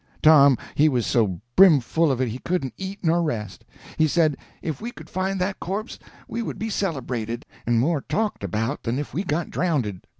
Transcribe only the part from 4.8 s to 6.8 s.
we could find that corpse we would be